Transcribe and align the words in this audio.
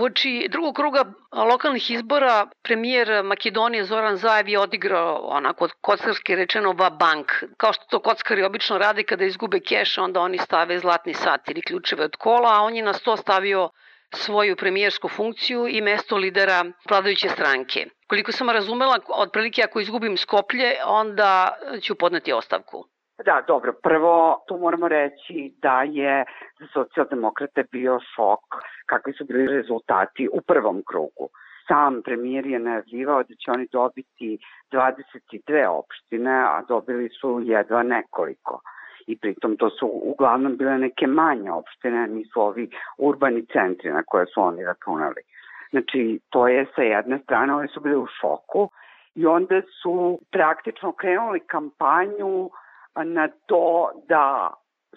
Uoči 0.00 0.48
drugog 0.48 0.74
kruga 0.74 1.04
lokalnih 1.32 1.90
izbora 1.90 2.46
premijer 2.62 3.24
Makedonije 3.24 3.84
Zoran 3.84 4.16
Zajev 4.16 4.48
je 4.48 4.58
odigrao 4.58 5.16
onako 5.16 5.68
kockarski 5.80 6.36
rečeno 6.36 6.72
va 6.72 6.90
bank. 6.90 7.32
Kao 7.56 7.72
što 7.72 7.84
to 7.90 7.98
kockari 8.02 8.42
obično 8.42 8.78
rade 8.78 9.02
kada 9.02 9.24
izgube 9.24 9.60
keš, 9.60 9.98
onda 9.98 10.20
oni 10.20 10.38
stave 10.38 10.78
zlatni 10.78 11.14
sat 11.14 11.48
ili 11.48 11.62
ključeve 11.62 12.04
od 12.04 12.16
kola, 12.16 12.50
a 12.54 12.62
on 12.62 12.76
je 12.76 12.82
na 12.82 12.92
sto 12.92 13.16
stavio 13.16 13.68
svoju 14.14 14.56
premijersku 14.56 15.08
funkciju 15.08 15.68
i 15.68 15.80
mesto 15.80 16.16
lidera 16.16 16.64
vladajuće 16.90 17.28
stranke. 17.28 17.86
Koliko 18.06 18.32
sam 18.32 18.50
razumela, 18.50 18.98
otprilike 19.08 19.62
ako 19.62 19.80
izgubim 19.80 20.16
Skoplje, 20.16 20.74
onda 20.84 21.54
ću 21.82 21.94
podneti 21.94 22.32
ostavku. 22.32 22.84
Da, 23.24 23.42
dobro. 23.46 23.72
Prvo, 23.82 24.44
tu 24.48 24.58
moramo 24.58 24.88
reći 24.88 25.54
da 25.62 25.82
je 25.82 26.24
za 26.58 26.66
socijaldemokrate 26.72 27.64
bio 27.72 28.00
šok 28.14 28.40
kakvi 28.86 29.12
su 29.12 29.24
bili 29.24 29.46
rezultati 29.46 30.28
u 30.32 30.40
prvom 30.40 30.82
krugu. 30.86 31.28
Sam 31.68 32.02
premijer 32.02 32.46
je 32.46 32.58
najavljivao 32.58 33.22
da 33.22 33.34
će 33.34 33.50
oni 33.50 33.66
dobiti 33.72 34.38
22 34.72 35.66
opštine, 35.66 36.30
a 36.30 36.62
dobili 36.68 37.08
su 37.08 37.40
jedva 37.44 37.82
nekoliko. 37.82 38.60
I 39.06 39.18
pritom 39.18 39.56
to 39.56 39.70
su 39.70 39.90
uglavnom 40.02 40.56
bile 40.56 40.78
neke 40.78 41.06
manje 41.06 41.50
opštine, 41.52 42.06
nisu 42.06 42.40
ovi 42.40 42.70
urbani 42.98 43.46
centri 43.52 43.92
na 43.92 44.02
koje 44.06 44.26
su 44.26 44.40
oni 44.42 44.64
računali. 44.64 45.22
Znači, 45.70 46.20
to 46.30 46.48
je 46.48 46.66
sa 46.74 46.82
jedne 46.82 47.18
strane, 47.18 47.54
oni 47.54 47.68
su 47.68 47.80
bili 47.80 47.96
u 47.96 48.06
šoku 48.20 48.68
i 49.14 49.26
onda 49.26 49.62
su 49.82 50.18
praktično 50.30 50.92
krenuli 50.92 51.40
kampanju 51.40 52.50
na 52.96 53.28
to 53.46 53.90
da 54.08 54.54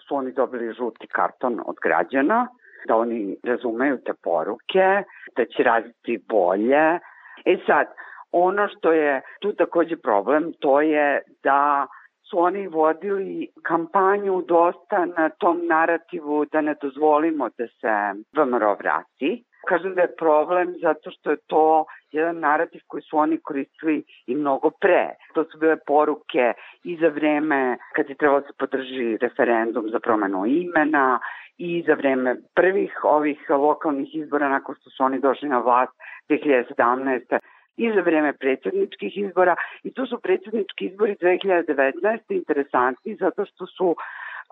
su 0.08 0.16
oni 0.16 0.32
dobili 0.32 0.74
žuti 0.74 1.06
karton 1.06 1.60
od 1.66 1.76
građana, 1.82 2.48
da 2.88 2.96
oni 2.96 3.36
razumeju 3.44 3.98
te 4.04 4.12
poruke, 4.22 5.02
da 5.36 5.44
će 5.44 5.62
raditi 5.62 6.24
bolje. 6.28 6.98
E 7.44 7.56
sad, 7.66 7.86
ono 8.32 8.68
što 8.68 8.92
je 8.92 9.22
tu 9.40 9.52
takođe 9.52 9.96
problem, 9.96 10.52
to 10.60 10.80
je 10.80 11.22
da 11.42 11.86
su 12.30 12.38
oni 12.38 12.66
vodili 12.66 13.48
kampanju 13.62 14.42
dosta 14.48 15.04
na 15.04 15.28
tom 15.28 15.66
narativu 15.66 16.44
da 16.44 16.60
ne 16.60 16.74
dozvolimo 16.82 17.48
da 17.58 17.66
se 17.66 18.22
VMRO 18.36 18.74
vrati. 18.74 19.44
Kažem 19.68 19.94
da 19.94 20.02
je 20.02 20.16
problem 20.16 20.74
zato 20.82 21.10
što 21.10 21.30
je 21.30 21.36
to 21.46 21.84
jedan 22.12 22.38
narativ 22.38 22.80
koji 22.86 23.02
su 23.02 23.18
oni 23.18 23.38
koristili 23.38 24.04
i 24.26 24.34
mnogo 24.34 24.70
pre. 24.70 25.08
To 25.34 25.44
su 25.44 25.58
bile 25.58 25.76
poruke 25.86 26.52
i 26.84 26.96
za 26.96 27.08
vreme 27.08 27.78
kad 27.94 28.08
je 28.08 28.14
trebalo 28.14 28.40
da 28.40 28.46
se 28.46 28.52
podrži 28.58 29.16
referendum 29.16 29.90
za 29.90 30.00
promenu 30.00 30.46
imena 30.46 31.20
i 31.58 31.84
za 31.86 31.94
vreme 31.94 32.36
prvih 32.54 33.04
ovih 33.04 33.50
lokalnih 33.50 34.14
izbora 34.14 34.48
nakon 34.48 34.74
što 34.74 34.90
su 34.90 35.04
oni 35.04 35.18
došli 35.18 35.48
na 35.48 35.58
vlast 35.58 35.92
2017 36.28 37.38
i 37.76 37.92
za 37.94 38.00
vreme 38.00 38.32
predsjedničkih 38.32 39.18
izbora 39.18 39.56
i 39.82 39.94
tu 39.94 40.06
su 40.06 40.20
predsjednički 40.20 40.86
izbori 40.86 41.16
2019. 41.20 42.18
interesantni 42.28 43.16
zato 43.20 43.44
što 43.44 43.66
su 43.66 43.96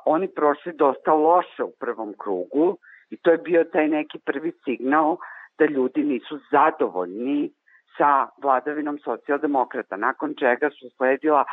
oni 0.04 0.28
prošli 0.28 0.72
dosta 0.72 1.12
loše 1.12 1.62
u 1.62 1.72
prvom 1.80 2.14
krugu 2.18 2.78
i 3.12 3.16
to 3.16 3.30
je 3.30 3.38
bio 3.38 3.64
taj 3.64 3.88
neki 3.88 4.18
prvi 4.18 4.52
signal 4.64 5.16
da 5.58 5.64
ljudi 5.64 6.02
nisu 6.02 6.38
zadovoljni 6.50 7.50
sa 7.98 8.28
vladavinom 8.42 8.98
socijaldemokrata, 8.98 9.96
nakon 9.96 10.34
čega 10.38 10.70
su 10.70 10.90
sledila 10.96 11.44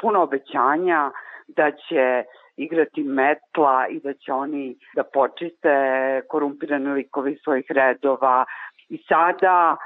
puno 0.00 0.22
obećanja 0.22 1.10
da 1.48 1.70
će 1.70 2.24
igrati 2.56 3.02
metla 3.02 3.86
i 3.88 4.00
da 4.00 4.14
će 4.14 4.32
oni 4.32 4.76
da 4.94 5.02
počiste 5.02 5.72
korumpirane 6.28 6.94
likovi 6.94 7.38
svojih 7.44 7.66
redova 7.68 8.44
i 8.88 8.98
sada 9.08 9.76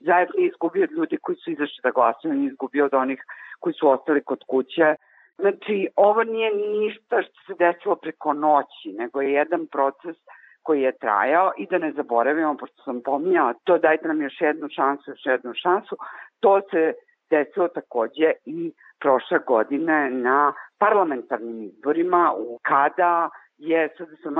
zajedno 0.00 0.34
je 0.38 0.46
izgubio 0.46 0.84
od 0.84 0.92
ljudi 0.92 1.16
koji 1.22 1.36
su 1.36 1.50
izašli 1.50 1.80
da 1.82 1.90
glasuju, 1.90 2.32
on 2.32 2.42
je 2.42 2.46
izgubio 2.46 2.84
od 2.84 2.94
onih 2.94 3.24
koji 3.60 3.74
su 3.74 3.88
ostali 3.88 4.24
kod 4.24 4.44
kuće. 4.46 4.94
Znači, 5.38 5.88
ovo 5.96 6.24
nije 6.24 6.50
ništa 6.54 7.22
što 7.22 7.40
se 7.46 7.54
desilo 7.58 7.96
preko 7.96 8.32
noći, 8.32 8.92
nego 8.98 9.20
je 9.20 9.32
jedan 9.32 9.66
proces 9.66 10.16
koji 10.62 10.82
je 10.82 10.98
trajao 10.98 11.52
i 11.58 11.66
da 11.66 11.78
ne 11.78 11.92
zaboravimo, 11.92 12.56
pošto 12.56 12.82
sam 12.82 13.00
pominjala, 13.04 13.54
to 13.64 13.78
dajte 13.78 14.08
nam 14.08 14.22
još 14.22 14.40
jednu 14.40 14.68
šansu, 14.70 15.10
još 15.10 15.26
jednu 15.26 15.52
šansu, 15.54 15.96
to 16.40 16.60
se 16.70 16.92
desilo 17.30 17.68
takođe 17.68 18.32
i 18.44 18.72
prošle 19.00 19.38
godine 19.46 20.10
na 20.10 20.52
parlamentarnim 20.78 21.62
izborima 21.62 22.32
u 22.38 22.58
kada 22.62 23.30
je 23.58 23.88
SDSM 23.88 24.38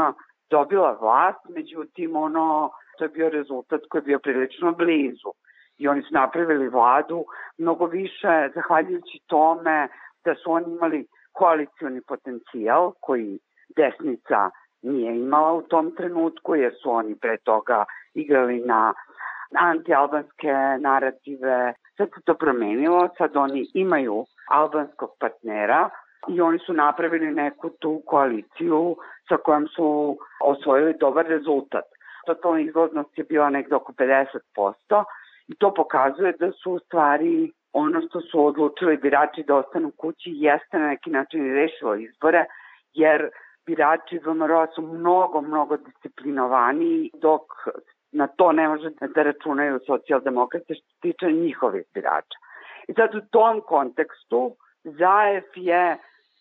dobila 0.50 0.98
vlast, 1.00 1.38
međutim 1.48 2.16
ono 2.16 2.70
to 2.98 3.04
je 3.04 3.08
bio 3.08 3.28
rezultat 3.28 3.80
koji 3.88 4.00
je 4.00 4.04
bio 4.04 4.18
prilično 4.18 4.72
blizu. 4.72 5.30
I 5.78 5.88
oni 5.88 6.02
su 6.02 6.14
napravili 6.14 6.68
vladu 6.68 7.24
mnogo 7.58 7.86
više 7.86 8.48
zahvaljujući 8.54 9.20
tome 9.26 9.88
da 10.24 10.34
su 10.34 10.52
oni 10.52 10.74
imali 10.74 11.06
koalicioni 11.32 12.00
potencijal 12.08 12.92
koji 13.00 13.38
desnica 13.76 14.50
nije 14.82 15.16
imala 15.16 15.52
u 15.52 15.62
tom 15.62 15.94
trenutku 15.96 16.54
jer 16.54 16.72
su 16.82 16.90
oni 16.90 17.14
pre 17.14 17.36
toga 17.36 17.84
igrali 18.14 18.60
na 18.60 18.94
antialbanske 19.58 20.52
narative. 20.80 21.74
Sad 21.96 22.08
se 22.08 22.20
to 22.24 22.34
promenilo, 22.34 23.08
sad 23.18 23.36
oni 23.36 23.66
imaju 23.74 24.24
albanskog 24.50 25.10
partnera 25.20 25.90
i 26.28 26.40
oni 26.40 26.58
su 26.58 26.72
napravili 26.72 27.34
neku 27.34 27.70
tu 27.70 28.02
koaliciju 28.06 28.96
sa 29.28 29.36
kojom 29.36 29.68
su 29.68 30.18
osvojili 30.40 30.94
dobar 31.00 31.26
rezultat. 31.26 31.84
Totalna 32.26 32.60
izlaznost 32.60 33.18
je 33.18 33.24
bila 33.24 33.50
nekde 33.50 33.74
oko 33.74 33.92
50%, 33.92 35.04
I 35.50 35.54
to 35.54 35.74
pokazuje 35.74 36.32
da 36.32 36.52
su 36.52 36.72
u 36.72 36.78
stvari 36.78 37.52
ono 37.72 38.00
što 38.08 38.20
su 38.20 38.46
odlučili 38.46 38.96
birači 38.96 39.42
da 39.42 39.56
ostanu 39.56 39.90
kući 39.96 40.30
jeste 40.34 40.78
na 40.78 40.88
neki 40.88 41.10
način 41.10 41.54
rešilo 41.54 41.94
izbore, 41.94 42.44
jer 42.92 43.30
birači 43.70 44.18
VMRO 44.24 44.66
su 44.74 44.82
mnogo, 44.82 45.40
mnogo 45.40 45.76
disciplinovani, 45.76 47.10
dok 47.14 47.42
na 48.12 48.26
to 48.26 48.52
ne 48.52 48.68
može 48.68 48.90
da 49.14 49.22
računaju 49.22 49.80
socijaldemokrate 49.86 50.74
što 50.74 50.86
se 50.86 51.00
tiče 51.00 51.32
njihovih 51.32 51.84
birača. 51.94 52.38
I 52.88 52.92
sad 52.94 53.14
u 53.14 53.20
tom 53.30 53.60
kontekstu 53.60 54.56
Zajev 54.84 55.42
je 55.54 55.98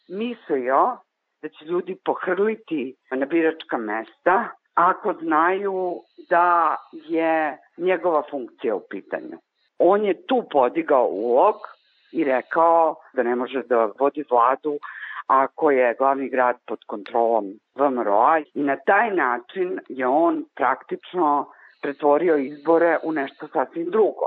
mislio 0.09 0.97
da 1.41 1.49
će 1.49 1.65
ljudi 1.65 1.97
pohrliti 2.05 2.95
na 3.11 3.25
biračka 3.25 3.77
mesta 3.77 4.49
ako 4.73 5.13
znaju 5.13 6.01
da 6.29 6.75
je 6.91 7.57
njegova 7.77 8.23
funkcija 8.31 8.75
u 8.75 8.83
pitanju. 8.89 9.37
On 9.79 10.05
je 10.05 10.25
tu 10.27 10.43
podigao 10.51 11.05
ulog 11.05 11.55
i 12.11 12.23
rekao 12.23 12.95
da 13.13 13.23
ne 13.23 13.35
može 13.35 13.63
da 13.63 13.89
vodi 13.99 14.23
vladu 14.29 14.79
ako 15.29 15.71
je 15.71 15.95
glavni 15.99 16.29
grad 16.29 16.57
pod 16.67 16.79
kontrolom 16.85 17.45
VMRO-a 17.75 18.39
i 18.39 18.63
na 18.63 18.77
taj 18.85 19.11
način 19.15 19.79
je 19.89 20.07
on 20.07 20.45
praktično 20.55 21.45
pretvorio 21.81 22.37
izbore 22.37 22.97
u 23.03 23.11
nešto 23.11 23.47
sasvim 23.47 23.89
drugo. 23.89 24.25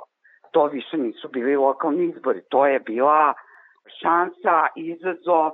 To 0.50 0.66
više 0.66 0.96
nisu 0.96 1.28
bili 1.28 1.56
lokalni 1.56 2.04
izbori, 2.04 2.40
to 2.48 2.66
je 2.66 2.80
bila 2.80 3.34
šansa, 4.00 4.66
izazov 4.76 5.52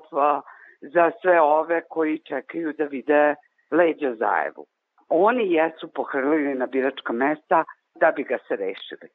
za 0.80 1.10
sve 1.20 1.40
ove 1.40 1.82
koji 1.88 2.18
čekaju 2.18 2.72
da 2.72 2.84
vide 2.84 3.34
leđa 3.70 4.14
Zajevu 4.14 4.66
oni 5.08 5.52
jesu 5.52 5.88
pohrlili 5.94 6.54
na 6.54 6.66
biračka 6.66 7.12
mesta 7.12 7.64
da 7.94 8.10
bi 8.16 8.22
ga 8.22 8.38
se 8.48 8.56
rešili. 8.56 9.08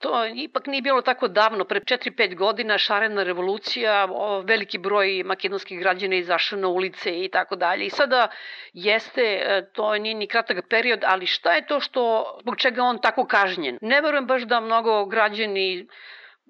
To 0.00 0.26
ipak 0.26 0.66
nije 0.66 0.82
bilo 0.82 1.02
tako 1.02 1.28
davno, 1.28 1.64
pre 1.64 1.80
4-5 1.80 2.34
godina 2.34 2.78
šarena 2.78 3.22
revolucija, 3.22 4.06
veliki 4.44 4.78
broj 4.78 5.22
makedonskih 5.24 5.80
građana 5.80 6.16
izašao 6.16 6.58
na 6.58 6.68
ulice 6.68 7.24
i 7.24 7.28
tako 7.28 7.56
dalje. 7.56 7.86
I 7.86 7.90
sada 7.90 8.28
jeste, 8.72 9.22
e, 9.22 9.66
to 9.72 9.98
nije 9.98 10.14
ni 10.14 10.26
kratak 10.26 10.68
period, 10.68 11.04
ali 11.06 11.26
šta 11.26 11.52
je 11.52 11.66
to 11.66 11.80
što, 11.80 12.38
zbog 12.40 12.56
čega 12.56 12.82
on 12.82 12.98
tako 12.98 13.26
kažnjen? 13.26 13.78
Ne 13.82 14.00
verujem 14.00 14.26
baš 14.26 14.42
da 14.42 14.60
mnogo 14.60 15.04
građani 15.04 15.86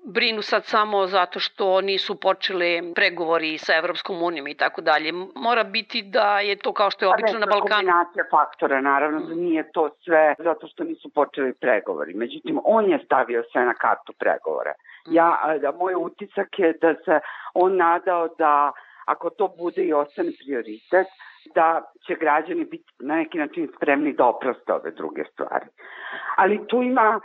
brinu 0.05 0.43
sad 0.43 0.65
samo 0.65 1.07
zato 1.07 1.41
što 1.41 1.81
nisu 1.81 2.21
počeli 2.21 2.93
pregovori 2.95 3.59
sa 3.59 3.77
Evropskom 3.77 4.23
unijom 4.23 4.49
i 4.49 4.55
tako 4.55 4.81
dalje. 4.81 5.13
Mora 5.35 5.65
biti 5.65 6.03
da 6.03 6.41
je 6.41 6.57
to 6.57 6.73
kao 6.73 6.91
što 6.91 7.05
je 7.05 7.09
pa 7.09 7.15
obično 7.15 7.39
na 7.39 7.47
Balkanu. 7.47 7.71
Kombinacija 7.71 8.25
faktora, 8.31 8.81
naravno 8.81 9.21
da 9.21 9.35
nije 9.35 9.73
to 9.73 9.91
sve 10.05 10.35
zato 10.39 10.67
što 10.67 10.85
nisu 10.85 11.09
počeli 11.15 11.53
pregovori. 11.55 12.15
Međutim, 12.15 12.61
on 12.65 12.91
je 12.91 12.99
stavio 13.05 13.45
sve 13.53 13.65
na 13.65 13.75
kartu 13.75 14.13
pregovora. 14.19 14.73
Ja, 15.07 15.57
da, 15.61 15.73
moj 15.73 15.95
utisak 15.95 16.59
je 16.59 16.73
da 16.81 16.95
se 16.95 17.21
on 17.55 17.77
nadao 17.77 18.29
da 18.39 18.73
ako 19.05 19.31
to 19.31 19.49
bude 19.59 19.83
i 19.83 19.93
ostane 19.93 20.31
prioritet, 20.45 21.07
da 21.55 21.83
će 22.07 22.15
građani 22.15 22.65
biti 22.65 22.93
na 22.99 23.17
neki 23.17 23.39
način 23.39 23.69
spremni 23.77 24.13
da 24.13 24.27
oproste 24.27 24.73
ove 24.73 24.91
druge 24.91 25.25
stvari. 25.33 25.67
Ali 26.37 26.67
tu 26.69 26.83
ima 26.83 27.21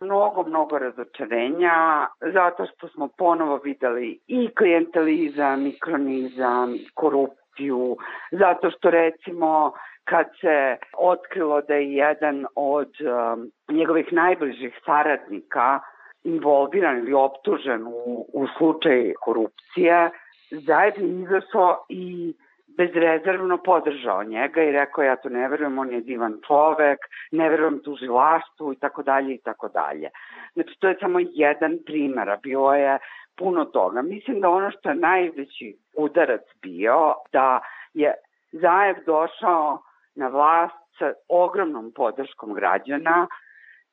mnogo, 0.00 0.42
mnogo 0.42 0.78
razočarenja, 0.78 2.06
zato 2.20 2.66
što 2.66 2.88
smo 2.88 3.08
ponovo 3.18 3.60
videli 3.64 4.20
i 4.26 4.48
klientelizam, 4.58 5.66
i 5.66 5.78
kronizam, 5.80 6.74
i 6.74 6.88
korupciju, 6.94 7.96
zato 8.30 8.70
što 8.70 8.90
recimo 8.90 9.72
kad 10.04 10.26
se 10.40 10.76
otkrilo 10.98 11.60
da 11.60 11.74
je 11.74 11.92
jedan 11.92 12.46
od 12.56 12.92
um, 13.00 13.50
njegovih 13.76 14.12
najbližih 14.12 14.80
saradnika 14.84 15.80
involviran 16.24 16.98
ili 16.98 17.12
optužen 17.12 17.86
u, 17.86 18.26
u 18.32 18.46
slučaj 18.58 19.12
korupcije, 19.20 20.10
zajedno 20.50 21.06
izašao 21.06 21.84
i 21.88 22.34
bezrezervno 22.76 23.58
podržao 23.58 24.24
njega 24.24 24.62
i 24.62 24.72
rekao 24.72 25.04
ja 25.04 25.16
to 25.16 25.28
ne 25.28 25.48
verujem, 25.48 25.78
on 25.78 25.90
je 25.90 26.00
divan 26.00 26.38
čovek, 26.46 26.98
ne 27.30 27.48
verujem 27.48 27.80
tužilaštvu 27.84 28.72
i 28.72 28.76
tako 28.76 29.02
dalje 29.02 29.34
i 29.34 29.38
tako 29.38 29.68
dalje. 29.68 30.10
Znači 30.54 30.76
to 30.78 30.88
je 30.88 30.96
samo 31.00 31.18
jedan 31.32 31.78
primer, 31.86 32.30
a 32.30 32.36
bilo 32.36 32.74
je 32.74 32.98
puno 33.36 33.64
toga. 33.64 34.02
Mislim 34.02 34.40
da 34.40 34.48
ono 34.48 34.70
što 34.70 34.88
je 34.88 34.94
najveći 34.94 35.76
udarac 35.96 36.42
bio 36.62 37.14
da 37.32 37.60
je 37.94 38.14
Zajev 38.52 38.96
došao 39.06 39.82
na 40.14 40.28
vlast 40.28 40.74
sa 40.98 41.12
ogromnom 41.28 41.92
podrškom 41.94 42.54
građana 42.54 43.26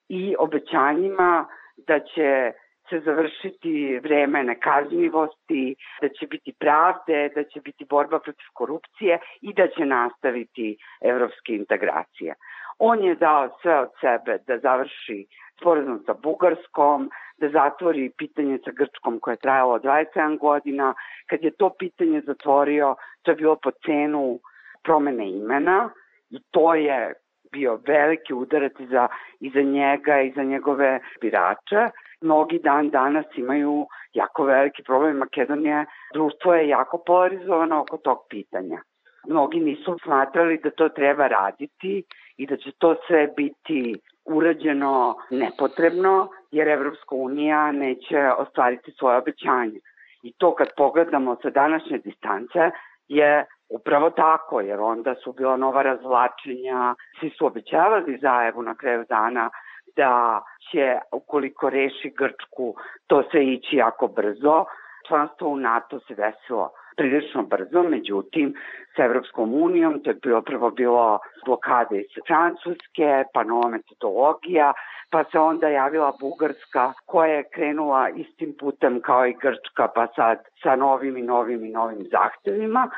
i 0.10 0.36
obećanjima 0.40 1.46
da 1.78 2.00
će 2.00 2.52
se 2.90 3.00
završiti 3.00 4.00
vreme 4.04 4.44
nekažnjivosti, 4.44 5.76
da 6.02 6.10
će 6.10 6.28
biti 6.28 6.54
pravde, 6.60 7.30
da 7.36 7.44
će 7.44 7.62
biti 7.62 7.86
borba 7.86 8.20
protiv 8.20 8.48
korupcije 8.54 9.20
i 9.42 9.54
da 9.54 9.68
će 9.68 9.86
nastaviti 9.86 10.78
evropske 11.02 11.56
integracije. 11.56 12.34
On 12.80 13.04
je 13.04 13.16
dao 13.16 13.58
sve 13.62 13.80
od 13.80 13.90
sebe 14.02 14.38
da 14.48 14.58
završi 14.58 15.26
sporazum 15.60 16.04
sa 16.06 16.14
Bugarskom, 16.14 17.10
da 17.38 17.50
zatvori 17.50 18.12
pitanje 18.18 18.60
sa 18.66 18.72
Grčkom 18.72 19.20
koje 19.20 19.34
je 19.34 19.46
trajalo 19.46 19.80
27 19.80 20.38
godina. 20.40 20.94
Kad 21.30 21.44
je 21.44 21.52
to 21.52 21.70
pitanje 21.80 22.22
zatvorio, 22.22 22.96
to 23.22 23.32
je 23.32 23.36
bilo 23.36 23.56
po 23.56 23.72
cenu 23.86 24.40
promene 24.84 25.30
imena 25.30 25.90
i 26.30 26.40
to 26.52 26.76
je 26.76 27.14
bio 27.52 27.80
veliki 27.88 28.34
udarac 28.34 28.80
i 28.80 28.86
za, 28.86 29.08
i 29.40 29.50
za 29.50 29.62
njega 29.62 30.22
i 30.22 30.32
za 30.36 30.44
njegove 30.44 31.00
birače. 31.22 31.90
Mnogi 32.24 32.60
dan 32.60 32.90
danas 32.90 33.26
imaju 33.36 33.86
jako 34.14 34.44
veliki 34.44 34.84
problem. 34.84 35.18
Makedonije 35.18 35.86
društvo 36.14 36.54
je 36.54 36.68
jako 36.68 36.98
polarizovano 37.06 37.82
oko 37.82 37.98
tog 37.98 38.18
pitanja. 38.30 38.82
Mnogi 39.28 39.60
nisu 39.60 39.98
smatrali 40.04 40.60
da 40.64 40.72
to 40.72 40.90
treba 40.90 41.28
raditi 41.28 42.04
i 42.38 42.48
da 42.48 42.58
će 42.58 42.72
to 42.78 42.96
sve 43.08 43.28
biti 43.38 44.00
urađeno 44.26 45.16
nepotrebno, 45.30 46.30
jer 46.52 46.68
Evropska 46.68 47.16
unija 47.16 47.72
neće 47.72 48.32
ostvariti 48.38 48.92
svoje 48.92 49.18
obećanje. 49.18 49.80
I 50.24 50.34
to 50.38 50.56
kad 50.56 50.68
pogledamo 50.78 51.38
sa 51.42 51.50
današnje 51.50 51.98
distance 51.98 52.72
je 53.08 53.46
upravo 53.70 54.10
tako, 54.10 54.62
jer 54.62 54.80
onda 54.80 55.16
su 55.16 55.34
bila 55.34 55.58
nova 55.58 55.82
razvlačenja, 55.82 56.96
svi 57.20 57.30
su 57.30 57.46
obećavali 57.46 58.18
zajevu 58.22 58.62
na 58.62 58.76
kraju 58.76 59.06
dana 59.10 59.50
da 59.96 60.42
će, 60.72 60.98
ukoliko 61.12 61.70
reši 61.70 62.14
Grčku, 62.18 62.76
to 63.08 63.24
sve 63.32 63.46
ići 63.46 63.76
jako 63.76 64.08
brzo. 64.08 64.66
Članstvo 65.08 65.48
u 65.50 65.58
NATO 65.58 66.00
se 66.00 66.16
desilo 66.16 66.70
prilično 66.98 67.44
brzo, 67.44 67.84
međutim, 67.84 68.54
sa 68.96 69.04
Evropskom 69.04 69.54
unijom, 69.54 70.00
to 70.04 70.10
je 70.10 70.18
bilo 70.24 70.42
prvo 70.42 70.72
bilo 70.72 71.20
blokade 71.46 72.02
iz 72.02 72.14
Francuske, 72.28 73.24
pa 73.34 73.44
nova 73.44 73.70
metodologija, 73.70 74.74
pa 75.10 75.24
se 75.24 75.40
onda 75.40 75.68
javila 75.68 76.14
Bugarska 76.20 76.94
koja 77.06 77.34
je 77.34 77.50
krenula 77.54 78.10
istim 78.10 78.56
putem 78.60 79.02
kao 79.02 79.28
i 79.28 79.34
Grčka, 79.34 79.88
pa 79.96 80.08
sad 80.16 80.38
sa 80.64 80.76
novim 80.76 81.18
i 81.18 81.22
novim 81.22 81.66
i 81.66 81.70
novim 81.70 82.06
zahtevima 82.12 82.90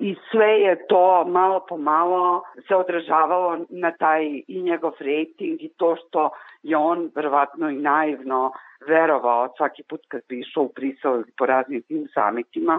i 0.00 0.16
sve 0.30 0.60
je 0.60 0.86
to 0.86 1.24
malo 1.24 1.60
po 1.68 1.76
malo 1.76 2.42
se 2.68 2.74
odražavalo 2.74 3.58
na 3.68 3.90
taj 3.92 4.42
i 4.48 4.62
njegov 4.62 4.92
rating 5.00 5.62
i 5.62 5.70
to 5.76 5.96
što 5.96 6.30
je 6.62 6.76
on 6.76 7.10
verovatno 7.14 7.70
i 7.70 7.76
naivno 7.76 8.52
verovao 8.86 9.54
svaki 9.56 9.82
put 9.82 10.00
kad 10.08 10.20
bi 10.28 10.40
išao 10.40 10.62
u 10.62 10.72
Brisel 10.76 11.22
po 11.38 11.46
raznim 11.46 11.82
tim 11.82 12.08
samitima, 12.14 12.78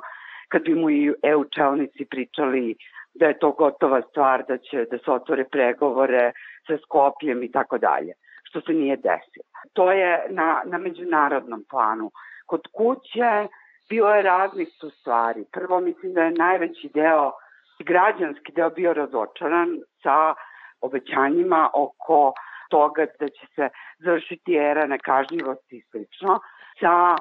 kad 0.50 0.62
bi 0.62 0.76
mu 0.76 0.90
i 0.90 1.14
EU 1.24 1.44
čelnici 1.46 2.06
pričali 2.06 2.76
da 3.14 3.26
je 3.26 3.40
to 3.40 3.52
gotova 3.52 4.02
stvar, 4.02 4.44
da 4.48 4.58
će 4.58 4.86
da 4.92 4.98
se 4.98 5.12
otvore 5.12 5.46
pregovore 5.52 6.32
sa 6.68 6.78
Skopijem 6.78 7.44
i 7.44 7.52
tako 7.52 7.78
dalje, 7.78 8.14
što 8.44 8.62
se 8.62 8.74
nije 8.74 8.96
desilo. 8.96 9.46
To 9.74 9.92
je 9.92 10.26
na, 10.30 10.62
na 10.66 10.78
međunarodnom 10.78 11.66
planu. 11.70 12.12
Kod 12.46 12.68
kuće 12.74 13.48
bilo 13.90 14.16
je 14.16 14.22
raznih 14.22 14.70
tu 14.80 14.90
stvari. 14.90 15.46
Prvo 15.52 15.80
mislim 15.80 16.14
da 16.14 16.22
je 16.22 16.32
najveći 16.32 16.90
deo, 16.94 17.32
građanski 17.80 18.52
deo 18.52 18.70
bio 18.70 18.94
razočaran 18.94 19.70
sa 20.04 20.34
obećanjima 20.82 21.70
oko 21.74 22.34
toga 22.70 23.06
da 23.20 23.28
će 23.28 23.46
se 23.56 23.70
završiti 24.00 24.56
era 24.56 24.86
nekažnjivosti 24.86 25.76
i 25.78 25.82
slično, 25.92 26.40
sa 26.80 27.16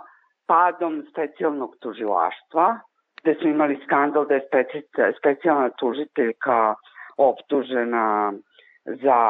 padom 0.46 1.06
specijalnog 1.10 1.76
tužilaštva, 1.80 2.78
gde 3.22 3.34
smo 3.34 3.50
imali 3.50 3.80
skandal 3.84 4.26
da 4.26 4.34
je 4.34 4.48
specijalna 5.18 5.70
tužiteljka 5.70 6.74
optužena 7.16 8.32
za 8.84 9.20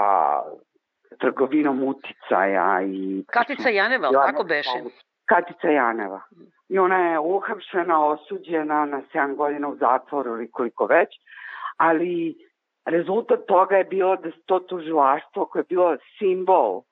trgovinom 1.18 1.82
uticaja 1.82 2.82
i... 2.82 3.24
Katica 3.32 3.68
Janeval, 3.68 4.12
kako 4.12 4.44
beše? 4.44 4.78
Katica 5.24 5.68
Janeva. 5.68 6.20
I 6.70 6.78
ona 6.78 6.98
je 6.98 7.18
uhapšena, 7.18 8.06
osuđena 8.06 8.84
na 8.84 9.02
7 9.14 9.36
godina 9.36 9.68
u 9.68 9.76
zatvoru 9.76 10.30
ili 10.30 10.50
koliko 10.50 10.86
već, 10.86 11.08
ali 11.76 12.34
rezultat 12.84 13.40
toga 13.48 13.76
je 13.76 13.84
bilo 13.84 14.16
da 14.16 14.30
to 14.46 14.58
tužilaštvo 14.58 15.44
koje 15.46 15.60
je 15.60 15.66
bilo 15.68 15.96
simbol 16.18 16.82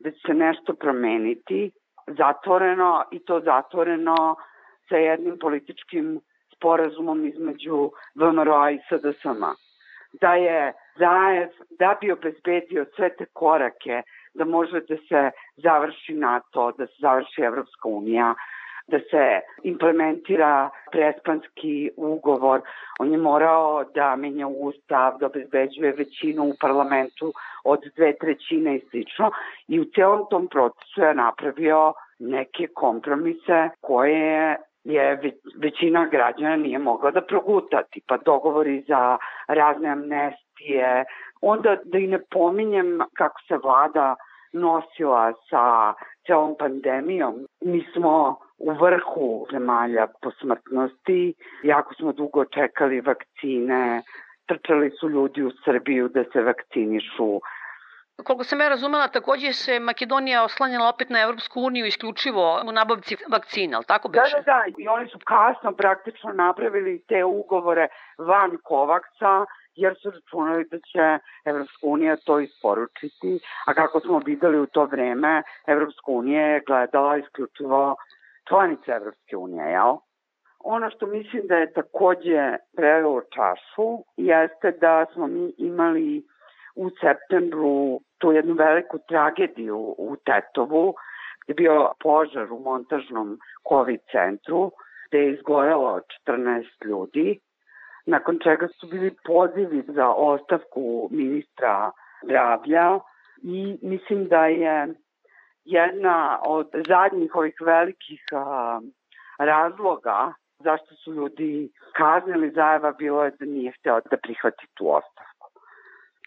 da 0.00 0.10
će 0.10 0.18
se 0.26 0.34
nešto 0.34 0.74
promeniti, 0.74 1.70
zatvoreno 2.06 3.04
i 3.10 3.18
to 3.18 3.40
zatvoreno 3.40 4.36
sa 4.88 4.96
jednim 4.96 5.38
političkim 5.38 6.20
sporazumom 6.56 7.26
između 7.26 7.90
VMRO 8.14 8.68
i 8.70 8.78
SDSM. 8.88 9.44
Da 10.20 10.34
je 10.34 10.72
Zajev, 10.98 11.48
da 11.78 11.96
bi 12.00 12.12
obezbedio 12.12 12.86
sve 12.96 13.16
te 13.16 13.26
korake 13.32 14.02
da 14.34 14.44
može 14.44 14.80
da 14.80 14.96
se 15.08 15.30
završi 15.56 16.14
NATO, 16.14 16.72
da 16.78 16.86
se 16.86 16.94
završi 16.98 17.42
Evropska 17.42 17.88
unija, 17.88 18.34
da 18.88 18.98
se 18.98 19.40
implementira 19.62 20.70
prespanski 20.92 21.90
ugovor. 21.96 22.60
On 23.00 23.12
je 23.12 23.18
morao 23.18 23.84
da 23.94 24.16
menja 24.16 24.46
ustav, 24.46 25.18
da 25.20 25.26
obezbeđuje 25.26 25.92
većinu 25.92 26.44
u 26.44 26.54
parlamentu 26.60 27.32
od 27.64 27.80
dve 27.96 28.16
trećine 28.16 28.76
i 28.76 28.84
slično. 28.90 29.30
I 29.68 29.80
u 29.80 29.84
celom 29.84 30.26
tom 30.30 30.48
procesu 30.48 31.00
je 31.00 31.14
napravio 31.14 31.92
neke 32.18 32.66
kompromise 32.66 33.68
koje 33.80 34.56
je 34.84 35.20
većina 35.58 36.06
građana 36.06 36.56
nije 36.56 36.78
mogla 36.78 37.10
da 37.10 37.20
proguta, 37.20 37.82
tipa 37.82 38.16
dogovori 38.16 38.84
za 38.88 39.18
razne 39.48 39.88
amnestije, 39.88 41.04
onda 41.40 41.76
da 41.84 41.98
i 41.98 42.06
ne 42.06 42.18
pominjem 42.30 43.00
kako 43.14 43.40
se 43.48 43.56
vlada 43.56 44.16
nosila 44.52 45.32
sa 45.50 45.94
celom 46.26 46.54
pandemijom. 46.58 47.34
Mi 47.60 47.86
smo 47.92 48.38
u 48.58 48.72
vrhu 48.72 49.46
zemalja 49.52 50.06
po 50.22 50.30
smrtnosti, 50.30 51.34
jako 51.62 51.94
smo 51.94 52.12
dugo 52.12 52.44
čekali 52.44 53.00
vakcine, 53.00 54.02
trčali 54.46 54.90
su 54.90 55.08
ljudi 55.08 55.42
u 55.42 55.50
Srbiju 55.64 56.08
da 56.08 56.24
se 56.32 56.42
vakcinišu. 56.42 57.40
Koliko 58.24 58.44
sam 58.44 58.60
ja 58.60 58.68
razumela, 58.68 59.08
takođe 59.08 59.52
se 59.52 59.80
Makedonija 59.80 60.44
oslanjala 60.44 60.88
opet 60.88 61.10
na 61.10 61.20
Evropsku 61.20 61.60
uniju 61.60 61.86
isključivo 61.86 62.62
u 62.68 62.72
nabavci 62.72 63.16
vakcina, 63.32 63.76
ali 63.76 63.84
tako 63.86 64.08
beše? 64.08 64.36
Da, 64.36 64.42
da, 64.42 64.52
da. 64.52 64.82
I 64.82 64.88
oni 64.88 65.08
su 65.08 65.18
kasno 65.24 65.72
praktično 65.72 66.32
napravili 66.32 67.02
te 67.08 67.24
ugovore 67.24 67.88
van 68.18 68.58
Kovaksa 68.62 69.46
jer 69.74 69.94
su 70.02 70.10
računali 70.10 70.64
da 70.70 70.78
će 70.78 71.18
Evropska 71.44 71.86
unija 71.86 72.16
to 72.16 72.40
isporučiti, 72.40 73.40
a 73.66 73.74
kako 73.74 74.00
smo 74.00 74.18
videli 74.18 74.60
u 74.60 74.66
to 74.66 74.84
vreme, 74.84 75.42
Evropska 75.66 76.10
unija 76.10 76.46
je 76.46 76.62
gledala 76.66 77.16
isključivo 77.16 77.96
članice 78.48 78.90
Evropske 78.92 79.36
unije, 79.36 79.64
jel? 79.64 79.96
Ono 80.64 80.90
što 80.90 81.06
mislim 81.06 81.46
da 81.46 81.56
je 81.56 81.72
takođe 81.72 82.56
prelilo 82.76 83.20
čašu 83.20 84.04
jeste 84.16 84.70
da 84.70 85.06
smo 85.12 85.26
mi 85.26 85.52
imali 85.58 86.22
u 86.76 86.90
septembru 86.90 88.00
tu 88.18 88.32
jednu 88.32 88.54
veliku 88.54 88.98
tragediju 89.08 89.94
u 89.98 90.16
Tetovu, 90.16 90.94
gde 91.44 91.52
je 91.52 91.54
bio 91.54 91.92
požar 92.00 92.52
u 92.52 92.58
montažnom 92.58 93.38
COVID 93.68 94.00
centru, 94.12 94.70
gde 95.08 95.18
je 95.18 95.32
izgorelo 95.32 96.00
14 96.26 96.64
ljudi 96.84 97.40
nakon 98.08 98.38
čega 98.42 98.68
su 98.68 98.86
bili 98.86 99.10
pozivi 99.26 99.82
za 99.86 100.08
ostavku 100.08 101.08
ministra 101.10 101.90
zdravlja 102.24 102.98
i 103.42 103.78
mislim 103.82 104.28
da 104.28 104.46
je 104.46 104.88
jedna 105.68 106.40
od 106.44 106.68
zadnjih 106.88 107.34
ovih 107.34 107.54
velikih 107.60 108.22
a, 108.32 108.80
razloga 109.38 110.32
zašto 110.58 110.94
su 110.94 111.14
ljudi 111.14 111.70
kaznili 111.96 112.50
Zajeva 112.50 112.92
bilo 112.92 113.24
je 113.24 113.30
da 113.30 113.44
nije 113.44 113.72
hteo 113.72 114.00
da 114.10 114.16
prihvati 114.16 114.66
tu 114.74 114.94
ostavku. 114.96 115.50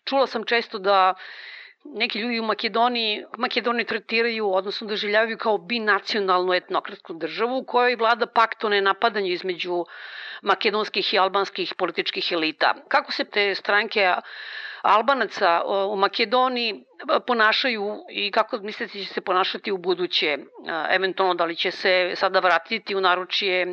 Čula 0.05 0.27
sam 0.27 0.43
često 0.43 0.79
da 0.79 1.13
neki 1.83 2.19
ljudi 2.19 2.39
u 2.39 2.43
Makedoniji 2.43 3.25
Makedoniju 3.37 3.85
tretiraju, 3.85 4.53
odnosno 4.53 4.87
doživljavaju 4.87 5.37
kao 5.37 5.57
binacionalnu 5.57 6.53
etnokratsku 6.53 7.13
državu 7.13 7.57
u 7.57 7.63
kojoj 7.63 7.95
vlada 7.95 8.25
pakt 8.25 8.63
o 8.63 8.69
nenapadanju 8.69 9.27
između 9.27 9.85
makedonskih 10.41 11.13
i 11.13 11.19
albanskih 11.19 11.73
političkih 11.77 12.31
elita. 12.31 12.73
Kako 12.87 13.11
se 13.11 13.23
te 13.23 13.55
stranke 13.55 14.13
Albanaca 14.81 15.61
u 15.89 15.95
Makedoniji 15.95 16.85
ponašaju 17.27 17.83
i 18.09 18.31
kako 18.31 18.57
mislite 18.57 18.97
da 18.97 19.03
će 19.03 19.13
se 19.13 19.21
ponašati 19.21 19.71
u 19.71 19.77
buduće, 19.77 20.37
eventualno 20.95 21.33
da 21.33 21.45
li 21.45 21.55
će 21.55 21.71
se 21.71 22.11
sada 22.15 22.39
vratiti 22.39 22.95
u 22.95 23.01
naručje 23.01 23.65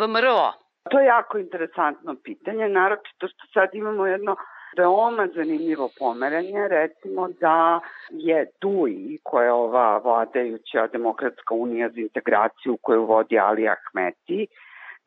VMRO? 0.00 0.52
To 0.90 1.00
je 1.00 1.06
jako 1.06 1.38
interesantno 1.38 2.16
pitanje, 2.24 2.68
naročito 2.68 3.28
što 3.28 3.46
sad 3.54 3.68
imamo 3.72 4.06
jedno 4.06 4.36
veoma 4.78 5.28
zanimljivo 5.34 5.88
pomeranje, 5.98 6.68
recimo 6.68 7.28
da 7.40 7.80
je 8.10 8.46
DUI, 8.60 9.18
koja 9.22 9.44
je 9.44 9.52
ova 9.52 9.98
vladajuća 9.98 10.86
demokratska 10.86 11.54
unija 11.54 11.88
za 11.88 12.00
integraciju 12.00 12.78
koju 12.82 13.04
vodi 13.04 13.38
Ali 13.38 13.68
Ahmeti, 13.68 14.46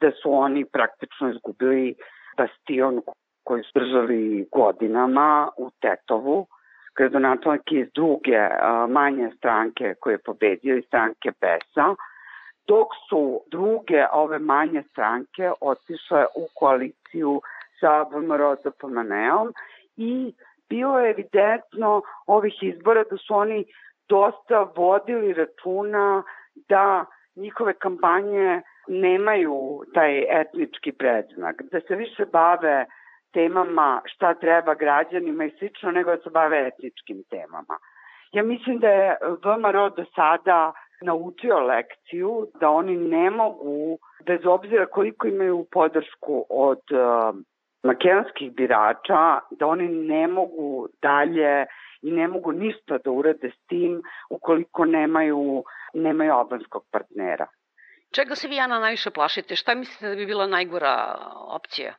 da 0.02 0.12
su 0.12 0.34
oni 0.34 0.66
praktično 0.66 1.30
izgubili 1.30 1.96
bastion 2.38 3.02
koji 3.44 3.64
su 3.64 3.80
držali 3.80 4.48
godinama 4.52 5.50
u 5.58 5.70
Tetovu, 5.82 6.48
gradonačelnik 6.96 7.72
iz 7.72 7.88
druge 7.96 8.40
manje 8.90 9.32
stranke 9.38 9.94
koje 10.00 10.14
je 10.14 10.18
pobedio 10.26 10.78
i 10.78 10.82
stranke 10.82 11.32
Besa, 11.42 11.96
dok 12.68 12.88
su 13.10 13.42
druge 13.52 14.06
ove 14.12 14.40
manje 14.40 14.84
stranke 14.92 15.52
otišle 15.62 16.26
u 16.36 16.48
koaliciju 16.56 17.42
sa 17.80 18.02
VMRO 18.02 18.56
DPMN-om 18.56 19.54
i 19.98 20.34
bilo 20.70 21.00
je 21.00 21.10
evidentno 21.10 22.02
ovih 22.28 22.64
izbora 22.64 23.04
da 23.12 23.18
su 23.18 23.36
oni 23.36 23.66
dosta 24.10 24.72
vodili 24.76 25.34
računa 25.34 26.24
da 26.70 27.06
njihove 27.36 27.74
kampanje 27.74 28.62
nemaju 28.88 29.84
taj 29.94 30.42
etnički 30.42 30.92
predznak, 30.92 31.62
da 31.72 31.80
se 31.88 31.96
više 31.96 32.26
bave 32.26 32.86
temama 33.34 34.02
šta 34.06 34.34
treba 34.34 34.74
građanima 34.74 35.46
i 35.46 35.52
slično, 35.60 35.92
nego 35.92 36.16
da 36.16 36.22
se 36.22 36.30
bave 36.30 36.68
etničkim 36.68 37.24
temama. 37.30 37.78
Ja 38.32 38.44
mislim 38.44 38.80
da 38.80 38.88
je 38.88 39.18
VMRO 39.44 39.90
do 39.90 40.06
sada 40.16 40.74
naučio 41.02 41.60
lekciju 41.60 42.48
da 42.60 42.70
oni 42.70 42.98
ne 42.98 43.30
mogu, 43.30 43.98
bez 44.26 44.46
obzira 44.46 44.86
koliko 44.86 45.28
imaju 45.28 45.66
podršku 45.72 46.46
od 46.50 46.82
uh, 46.92 47.36
makedonskih 47.84 48.52
birača, 48.52 49.40
da 49.52 49.68
oni 49.68 49.88
ne 49.88 50.28
mogu 50.28 50.88
dalje 51.02 51.66
i 52.02 52.12
ne 52.12 52.28
mogu 52.28 52.52
ništa 52.52 52.98
da 52.98 53.12
urade 53.12 53.50
s 53.50 53.68
tim 53.68 54.02
ukoliko 54.30 54.86
nemaju, 54.86 55.64
nemaju 55.94 56.34
albanskog 56.34 56.84
partnera. 56.92 57.48
Čega 58.16 58.36
se 58.36 58.48
vi, 58.48 58.56
Jana, 58.56 58.80
najviše 58.80 59.10
plašite? 59.12 59.56
Šta 59.56 59.76
mislite 59.76 60.10
da 60.10 60.16
bi 60.16 60.26
bila 60.26 60.48
najgora 60.48 61.18
opcija? 61.48 61.94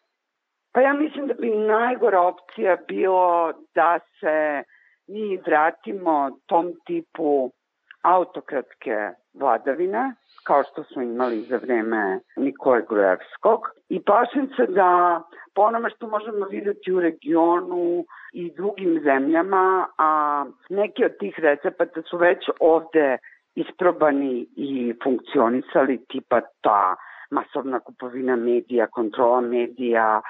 Pa 0.73 0.81
ja 0.81 0.93
mislim 0.93 1.27
da 1.27 1.35
bi 1.35 1.51
najgora 1.51 2.21
opcija 2.21 2.77
bilo 2.89 3.53
da 3.75 3.99
se 4.21 4.63
mi 5.07 5.37
vratimo 5.47 6.31
tom 6.47 6.73
tipu 6.87 7.51
autokratske 8.03 9.11
vladavine, 9.35 10.15
kao 10.45 10.63
što 10.63 10.85
smo 10.85 11.03
imali 11.03 11.41
za 11.41 11.57
vreme 11.57 12.21
Nikole 12.37 12.83
Grujevskog. 12.89 13.61
I 13.89 14.03
plašim 14.03 14.49
se 14.57 14.67
da 14.67 15.23
po 15.55 15.63
onome 15.63 15.91
što 15.91 16.07
možemo 16.07 16.47
videti 16.47 16.93
u 16.93 17.01
regionu 17.01 18.05
i 18.33 18.51
drugim 18.51 19.01
zemljama, 19.05 19.87
a 19.99 20.45
neki 20.69 21.05
od 21.05 21.19
tih 21.19 21.35
recepata 21.39 22.03
su 22.03 22.17
već 22.17 22.39
ovde 22.61 23.19
isprobani 23.55 24.47
i 24.57 24.95
funkcionisali, 25.05 26.05
tipa 26.09 26.41
ta 26.61 26.97
masovna 27.31 27.81
kupovina 27.81 28.37
medija, 28.37 28.87
kontrola 28.87 29.41
medija, 29.41 30.21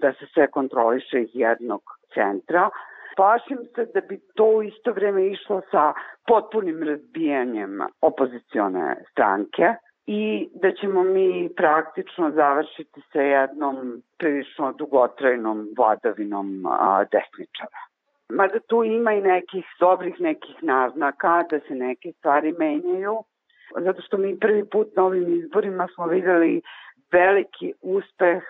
da 0.00 0.12
se 0.12 0.26
sve 0.34 0.46
kontroliše 0.50 1.22
iz 1.22 1.30
jednog 1.32 1.82
centra. 2.14 2.70
Plašim 3.16 3.58
se 3.74 3.86
da 3.94 4.00
bi 4.00 4.20
to 4.34 4.44
u 4.44 4.62
isto 4.62 4.92
vreme 4.92 5.26
išlo 5.26 5.60
sa 5.70 5.92
potpunim 6.26 6.82
razbijanjem 6.82 7.80
opozicione 8.00 8.96
stranke 9.10 9.74
i 10.06 10.48
da 10.54 10.72
ćemo 10.72 11.02
mi 11.02 11.48
praktično 11.56 12.30
završiti 12.30 13.00
sa 13.12 13.20
jednom 13.20 14.02
prilično 14.18 14.72
dugotrajnom 14.72 15.68
vladavinom 15.76 16.64
desničara. 17.12 17.80
Mada 18.28 18.58
tu 18.66 18.84
ima 18.84 19.12
i 19.12 19.20
nekih 19.20 19.64
dobrih 19.80 20.20
nekih 20.20 20.62
naznaka 20.62 21.44
da 21.50 21.60
se 21.60 21.74
neke 21.74 22.12
stvari 22.12 22.54
menjaju, 22.58 23.18
zato 23.78 24.02
što 24.02 24.16
mi 24.16 24.38
prvi 24.38 24.64
put 24.64 24.96
na 24.96 25.04
ovim 25.04 25.38
izborima 25.38 25.88
smo 25.94 26.06
videli 26.06 26.62
veliki 27.12 27.72
uspeh 27.82 28.42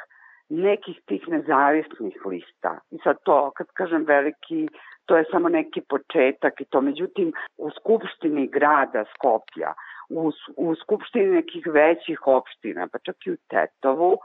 nekih 0.62 1.00
tih 1.06 1.28
nezavisnih 1.28 2.16
lista. 2.26 2.78
I 2.90 2.98
sad 3.04 3.16
to, 3.24 3.50
kad 3.56 3.66
kažem 3.66 4.04
veliki, 4.04 4.68
to 5.06 5.16
je 5.16 5.24
samo 5.30 5.48
neki 5.48 5.80
početak 5.80 6.60
i 6.60 6.64
to. 6.64 6.80
Međutim, 6.80 7.32
u 7.56 7.70
Skupštini 7.70 8.46
grada 8.46 9.04
Skoplja, 9.14 9.74
u, 10.10 10.32
u 10.56 10.74
Skupštini 10.74 11.26
nekih 11.26 11.66
većih 11.66 12.26
opština, 12.26 12.88
pa 12.92 12.98
čak 12.98 13.26
i 13.26 13.32
u 13.32 13.36
Tetovu, 13.50 14.16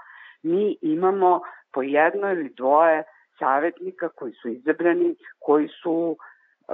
mi 0.43 0.77
imamo 0.81 1.41
po 1.74 1.81
jedno 1.81 2.31
ili 2.31 2.53
dvoje 2.57 3.03
savjetnika 3.39 4.09
koji 4.09 4.33
su 4.33 4.48
izabrani, 4.48 5.15
koji 5.39 5.67
su 5.67 6.17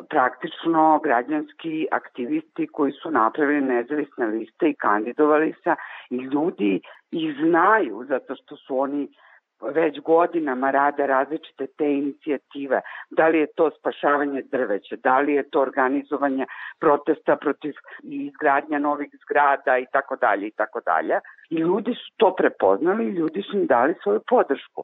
praktično 0.09 0.99
građanski 1.03 1.87
aktivisti 1.91 2.67
koji 2.67 2.91
su 2.91 3.11
napravili 3.11 3.61
nezavisne 3.61 4.27
liste 4.27 4.69
i 4.69 4.73
kandidovali 4.73 5.53
se 5.63 5.75
i 6.09 6.15
ljudi 6.15 6.81
ih 7.11 7.35
znaju 7.43 8.05
zato 8.07 8.35
što 8.35 8.55
su 8.55 8.79
oni 8.79 9.07
već 9.61 9.99
godinama 9.99 10.71
rade 10.71 11.07
različite 11.07 11.67
te 11.77 11.93
inicijative. 11.93 12.81
Da 13.09 13.27
li 13.27 13.39
je 13.39 13.47
to 13.55 13.71
spašavanje 13.79 14.41
drveća, 14.51 14.95
da 15.03 15.19
li 15.19 15.33
je 15.33 15.49
to 15.49 15.61
organizovanje 15.61 16.45
protesta 16.79 17.35
protiv 17.35 17.73
izgradnja 18.03 18.79
novih 18.79 19.09
zgrada 19.23 19.77
i 19.77 19.85
tako 19.91 20.15
dalje 20.15 20.47
i 20.47 20.51
tako 20.51 20.79
dalje. 20.85 21.19
I 21.49 21.55
ljudi 21.55 21.93
su 21.93 22.13
to 22.17 22.35
prepoznali 22.35 23.05
i 23.05 23.13
ljudi 23.13 23.41
su 23.41 23.57
im 23.57 23.65
dali 23.65 23.95
svoju 24.03 24.21
podršku 24.29 24.83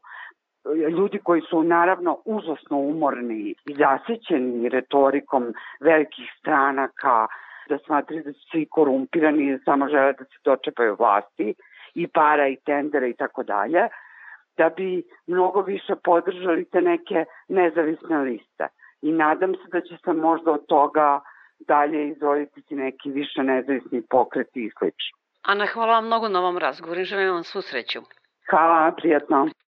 ljudi 0.98 1.20
koji 1.24 1.42
su 1.42 1.64
naravno 1.64 2.18
užasno 2.26 2.78
umorni 2.78 3.56
i 3.66 3.76
zasećeni 3.76 4.70
retorikom 4.70 5.54
velikih 5.80 6.26
stranaka, 6.40 7.28
da 7.70 7.78
smatraju 7.86 8.24
da 8.24 8.34
su 8.34 8.40
svi 8.52 8.68
korumpirani 8.70 9.44
i 9.44 9.60
samo 9.66 9.88
žele 9.90 10.14
da 10.14 10.24
se 10.24 10.38
dočepaju 10.46 10.96
vlasti 11.00 11.54
i 11.96 12.08
para 12.08 12.48
i 12.48 12.58
tendera 12.66 13.08
i 13.08 13.14
tako 13.14 13.44
dalje 13.44 13.88
da 14.62 14.70
bi 14.70 15.04
mnogo 15.28 15.62
više 15.62 15.94
podržali 16.04 16.66
te 16.72 16.82
neke 16.82 17.26
nezavisne 17.48 18.18
liste. 18.18 18.66
I 19.02 19.12
nadam 19.12 19.54
se 19.54 19.68
da 19.72 19.82
će 19.82 19.96
se 20.06 20.14
možda 20.14 20.52
od 20.52 20.66
toga 20.66 21.20
dalje 21.60 22.10
izroditi 22.10 22.76
neki 22.76 23.10
više 23.12 23.44
nezavisni 23.44 24.02
pokreti 24.10 24.60
i 24.66 24.72
slično. 24.78 25.18
Ana, 25.42 25.66
hvala 25.74 25.94
vam 25.94 26.06
mnogo 26.06 26.28
na 26.28 26.40
ovom 26.40 26.58
razgovoru 26.58 27.02
i 27.02 27.10
želim 27.12 27.34
vam 27.34 27.44
svu 27.44 27.62
sreću. 27.62 28.00
Hvala, 28.50 28.92
prijatno. 28.92 29.50